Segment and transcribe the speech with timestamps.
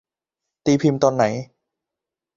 [0.65, 1.23] ตีพิมพ์ตอนไหน